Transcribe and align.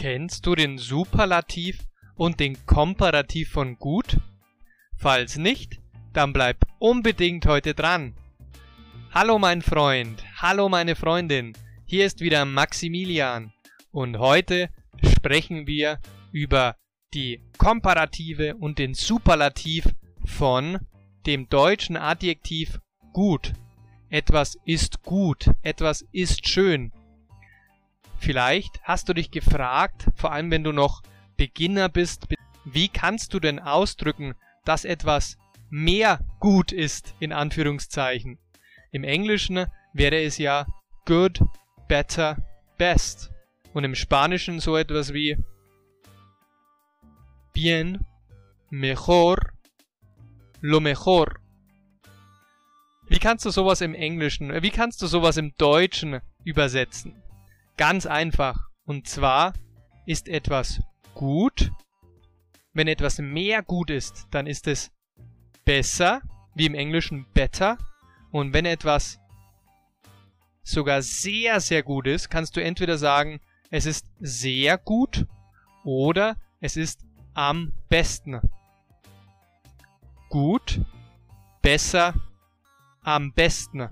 Kennst 0.00 0.46
du 0.46 0.54
den 0.54 0.78
Superlativ 0.78 1.80
und 2.14 2.38
den 2.38 2.64
Komparativ 2.66 3.50
von 3.50 3.80
gut? 3.80 4.18
Falls 4.96 5.38
nicht, 5.38 5.80
dann 6.12 6.32
bleib 6.32 6.58
unbedingt 6.78 7.46
heute 7.46 7.74
dran. 7.74 8.14
Hallo 9.10 9.40
mein 9.40 9.60
Freund, 9.60 10.24
hallo 10.36 10.68
meine 10.68 10.94
Freundin, 10.94 11.52
hier 11.84 12.06
ist 12.06 12.20
wieder 12.20 12.44
Maximilian 12.44 13.52
und 13.90 14.20
heute 14.20 14.70
sprechen 15.02 15.66
wir 15.66 15.98
über 16.30 16.76
die 17.12 17.42
Komparative 17.58 18.54
und 18.54 18.78
den 18.78 18.94
Superlativ 18.94 19.88
von 20.24 20.78
dem 21.26 21.48
deutschen 21.48 21.96
Adjektiv 21.96 22.78
gut. 23.12 23.52
Etwas 24.10 24.56
ist 24.64 25.02
gut, 25.02 25.50
etwas 25.62 26.02
ist 26.12 26.48
schön, 26.48 26.92
Vielleicht 28.18 28.80
hast 28.82 29.08
du 29.08 29.14
dich 29.14 29.30
gefragt, 29.30 30.08
vor 30.14 30.32
allem 30.32 30.50
wenn 30.50 30.64
du 30.64 30.72
noch 30.72 31.02
Beginner 31.36 31.88
bist, 31.88 32.26
wie 32.64 32.88
kannst 32.88 33.32
du 33.32 33.40
denn 33.40 33.60
ausdrücken, 33.60 34.34
dass 34.64 34.84
etwas 34.84 35.38
mehr 35.70 36.20
gut 36.40 36.72
ist, 36.72 37.14
in 37.20 37.32
Anführungszeichen. 37.32 38.38
Im 38.90 39.04
Englischen 39.04 39.66
wäre 39.92 40.22
es 40.22 40.38
ja 40.38 40.66
good, 41.04 41.40
better, 41.88 42.36
best. 42.76 43.30
Und 43.72 43.84
im 43.84 43.94
Spanischen 43.94 44.60
so 44.60 44.76
etwas 44.76 45.12
wie 45.12 45.36
bien, 47.52 48.04
mejor, 48.70 49.36
lo 50.60 50.80
mejor. 50.80 51.34
Wie 53.08 53.18
kannst 53.18 53.46
du 53.46 53.50
sowas 53.50 53.80
im 53.80 53.94
Englischen, 53.94 54.62
wie 54.62 54.70
kannst 54.70 55.00
du 55.00 55.06
sowas 55.06 55.36
im 55.36 55.54
Deutschen 55.56 56.20
übersetzen? 56.44 57.22
Ganz 57.78 58.06
einfach. 58.06 58.68
Und 58.84 59.06
zwar 59.06 59.54
ist 60.04 60.28
etwas 60.28 60.80
gut. 61.14 61.70
Wenn 62.72 62.88
etwas 62.88 63.18
mehr 63.18 63.62
gut 63.62 63.88
ist, 63.88 64.26
dann 64.32 64.46
ist 64.48 64.66
es 64.66 64.90
besser, 65.64 66.20
wie 66.54 66.66
im 66.66 66.74
Englischen 66.74 67.24
better. 67.34 67.78
Und 68.32 68.52
wenn 68.52 68.66
etwas 68.66 69.20
sogar 70.64 71.02
sehr, 71.02 71.60
sehr 71.60 71.84
gut 71.84 72.08
ist, 72.08 72.28
kannst 72.28 72.56
du 72.56 72.62
entweder 72.62 72.98
sagen, 72.98 73.40
es 73.70 73.86
ist 73.86 74.06
sehr 74.18 74.76
gut 74.76 75.26
oder 75.84 76.36
es 76.60 76.76
ist 76.76 77.06
am 77.34 77.72
besten. 77.88 78.40
Gut, 80.28 80.80
besser, 81.62 82.12
am 83.02 83.32
besten 83.32 83.88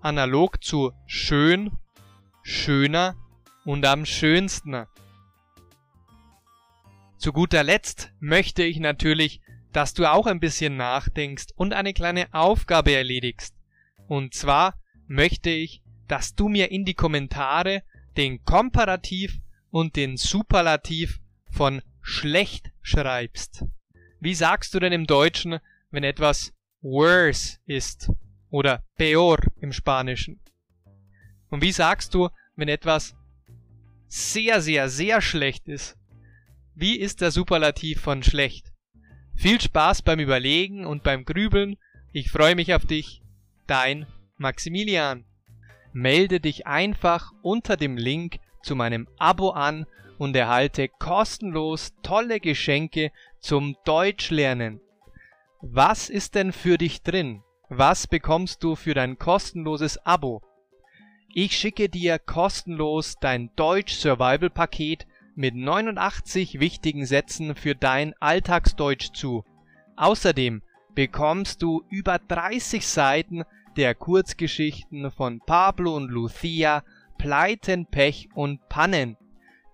analog 0.00 0.62
zu 0.62 0.92
schön, 1.06 1.72
schöner 2.42 3.16
und 3.64 3.84
am 3.84 4.06
schönsten. 4.06 4.86
Zu 7.18 7.32
guter 7.32 7.62
Letzt 7.62 8.12
möchte 8.18 8.62
ich 8.62 8.78
natürlich, 8.78 9.40
dass 9.72 9.94
du 9.94 10.10
auch 10.10 10.26
ein 10.26 10.40
bisschen 10.40 10.76
nachdenkst 10.76 11.48
und 11.54 11.74
eine 11.74 11.92
kleine 11.92 12.32
Aufgabe 12.32 12.92
erledigst. 12.92 13.54
Und 14.08 14.34
zwar 14.34 14.80
möchte 15.06 15.50
ich, 15.50 15.82
dass 16.08 16.34
du 16.34 16.48
mir 16.48 16.70
in 16.70 16.84
die 16.84 16.94
Kommentare 16.94 17.82
den 18.16 18.42
Komparativ 18.44 19.38
und 19.70 19.96
den 19.96 20.16
Superlativ 20.16 21.20
von 21.50 21.82
schlecht 22.00 22.72
schreibst. 22.82 23.64
Wie 24.18 24.34
sagst 24.34 24.74
du 24.74 24.80
denn 24.80 24.92
im 24.92 25.06
Deutschen, 25.06 25.58
wenn 25.90 26.04
etwas 26.04 26.52
worse 26.80 27.58
ist? 27.66 28.10
Oder 28.50 28.84
peor 28.96 29.38
im 29.60 29.72
Spanischen. 29.72 30.40
Und 31.48 31.62
wie 31.62 31.72
sagst 31.72 32.14
du, 32.14 32.28
wenn 32.56 32.68
etwas 32.68 33.16
sehr, 34.08 34.60
sehr, 34.60 34.88
sehr 34.88 35.20
schlecht 35.20 35.68
ist? 35.68 35.96
Wie 36.74 36.98
ist 36.98 37.20
der 37.20 37.30
Superlativ 37.30 38.00
von 38.00 38.22
schlecht? 38.22 38.72
Viel 39.34 39.60
Spaß 39.60 40.02
beim 40.02 40.20
Überlegen 40.20 40.84
und 40.84 41.02
beim 41.02 41.24
Grübeln. 41.24 41.76
Ich 42.12 42.30
freue 42.30 42.54
mich 42.54 42.74
auf 42.74 42.86
dich. 42.86 43.22
Dein 43.66 44.06
Maximilian. 44.36 45.24
Melde 45.92 46.40
dich 46.40 46.66
einfach 46.66 47.32
unter 47.42 47.76
dem 47.76 47.96
Link 47.96 48.38
zu 48.62 48.76
meinem 48.76 49.08
Abo 49.18 49.50
an 49.50 49.86
und 50.18 50.36
erhalte 50.36 50.88
kostenlos 50.88 51.94
tolle 52.02 52.40
Geschenke 52.40 53.10
zum 53.40 53.76
Deutschlernen. 53.84 54.80
Was 55.62 56.08
ist 56.10 56.34
denn 56.34 56.52
für 56.52 56.78
dich 56.78 57.02
drin? 57.02 57.42
Was 57.72 58.08
bekommst 58.08 58.64
du 58.64 58.74
für 58.74 58.94
dein 58.94 59.16
kostenloses 59.16 60.04
Abo? 60.04 60.42
Ich 61.32 61.56
schicke 61.56 61.88
dir 61.88 62.18
kostenlos 62.18 63.14
dein 63.20 63.54
Deutsch 63.54 63.94
Survival 63.94 64.50
Paket 64.50 65.06
mit 65.36 65.54
89 65.54 66.58
wichtigen 66.58 67.06
Sätzen 67.06 67.54
für 67.54 67.76
dein 67.76 68.12
Alltagsdeutsch 68.18 69.12
zu. 69.12 69.44
Außerdem 69.94 70.62
bekommst 70.96 71.62
du 71.62 71.84
über 71.90 72.18
30 72.18 72.84
Seiten 72.84 73.44
der 73.76 73.94
Kurzgeschichten 73.94 75.12
von 75.12 75.38
Pablo 75.38 75.94
und 75.94 76.10
Lucia, 76.10 76.82
Pleiten, 77.18 77.86
Pech 77.86 78.30
und 78.34 78.68
Pannen. 78.68 79.16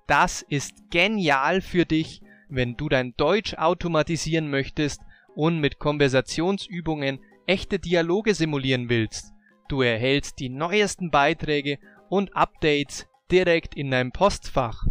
Das 0.07 0.43
ist 0.43 0.91
genial 0.91 1.63
für 1.63 1.87
dich, 1.87 2.21
wenn 2.51 2.77
du 2.77 2.91
dein 2.91 3.15
Deutsch 3.17 3.55
automatisieren 3.55 4.51
möchtest 4.51 5.01
und 5.35 5.61
mit 5.61 5.79
Konversationsübungen 5.79 7.21
echte 7.47 7.79
Dialoge 7.79 8.35
simulieren 8.35 8.89
willst, 8.89 9.33
du 9.69 9.83
erhältst 9.83 10.41
die 10.41 10.49
neuesten 10.49 11.11
Beiträge 11.11 11.79
und 12.09 12.35
Updates 12.37 13.07
direkt 13.31 13.75
in 13.75 13.91
deinem 13.91 14.13
Postfach. 14.13 14.87